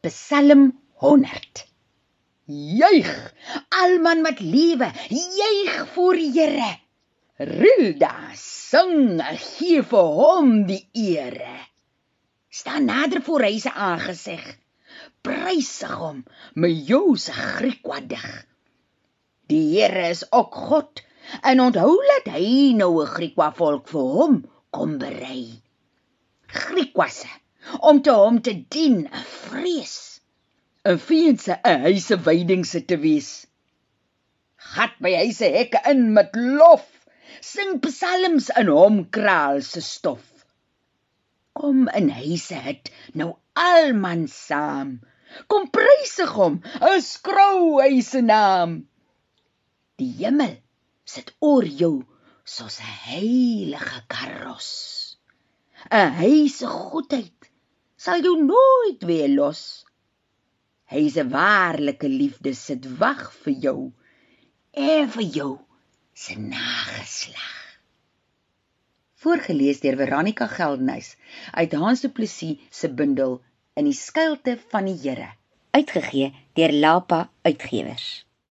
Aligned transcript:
Psalm 0.00 0.72
100. 1.02 1.66
Juig, 2.48 3.08
almal 3.68 4.22
wat 4.24 4.38
lewe, 4.40 4.86
juig 5.12 5.74
voor 5.92 6.16
die 6.16 6.30
Here. 6.32 6.68
Rilda, 7.36 8.14
sing, 8.32 9.20
gee 9.42 9.82
vir 9.90 10.08
hom 10.20 10.54
die 10.70 10.80
ere. 11.02 11.52
Staan 12.48 12.88
nader 12.88 13.20
voor 13.26 13.44
hy 13.44 13.58
se 13.60 13.74
aangesig. 13.88 14.46
Prysig 15.20 15.92
hom 16.00 16.24
met 16.56 16.80
jou 16.88 17.18
se 17.20 17.36
Griekwadig. 17.36 18.24
Die 19.52 19.66
Here 19.74 20.06
is 20.14 20.24
ook 20.32 20.56
God 20.70 21.04
en 21.44 21.60
onthou 21.66 21.92
dat 22.14 22.32
hy 22.38 22.72
nou 22.80 23.04
'n 23.04 23.12
Griekwa 23.18 23.52
volk 23.60 23.92
vir 23.92 24.08
hom 24.16 24.40
kom 24.72 24.96
berei. 25.04 25.60
Griekwasse 26.48 27.28
om 27.88 28.00
te 28.02 28.12
hom 28.12 28.40
te 28.44 28.52
dien, 28.74 28.96
'n 29.08 29.24
vrees, 29.32 30.20
'n 30.84 30.98
fiense, 30.98 31.56
'n 31.64 31.80
huise 31.86 32.16
weidingse 32.26 32.80
te 32.86 32.96
wees. 33.04 33.30
Gat 34.72 34.98
by 35.00 35.12
huise 35.14 35.48
hekke 35.56 35.80
in 35.92 36.12
met 36.12 36.36
lof, 36.36 36.84
sing 37.40 37.80
psalms 37.80 38.50
in 38.60 38.68
hom 38.68 38.98
kraal 39.16 39.62
se 39.62 39.80
stof. 39.80 40.26
Kom 41.56 41.88
in 42.00 42.10
huise 42.20 42.60
het 42.68 42.92
nou 43.14 43.30
alman 43.56 44.26
saam. 44.28 45.00
Kom 45.48 45.70
prysig 45.70 46.32
hom, 46.36 46.60
'n 46.80 47.00
skrou 47.00 47.80
hy 47.80 48.00
se 48.12 48.20
naam. 48.20 48.80
Die 49.98 50.12
hemel 50.20 50.56
sit 51.04 51.32
oor 51.40 51.64
jou 51.64 51.96
soos 52.44 52.80
'n 52.80 52.96
heilige 53.08 54.00
karos. 54.08 54.70
'n 55.90 56.12
Hy 56.20 56.48
se 56.48 56.66
goedheid 56.66 57.49
sal 58.00 58.22
jou 58.24 58.36
nooit 58.40 59.02
weer 59.04 59.28
los. 59.28 59.84
Hy 60.90 61.04
se 61.12 61.24
waarlike 61.28 62.08
liefde 62.08 62.54
sit 62.56 62.86
wag 63.00 63.26
vir 63.42 63.56
jou 63.66 63.78
en 64.72 65.10
vir 65.16 65.26
jou 65.36 65.50
se 66.16 66.38
nageslag. 66.40 67.56
Voorgeles 69.20 69.82
deur 69.84 69.98
Veronica 70.00 70.48
Geldenhuys 70.48 71.12
uit 71.52 71.76
Hans 71.76 72.00
Du 72.00 72.08
Plessis 72.08 72.56
se 72.72 72.88
bundel 72.88 73.40
In 73.78 73.86
die 73.86 73.94
skuilte 73.96 74.56
van 74.72 74.88
die 74.88 74.96
Here, 74.98 75.28
uitgegee 75.70 76.32
deur 76.58 76.72
Lapa 76.72 77.20
Uitgewers. 77.46 78.26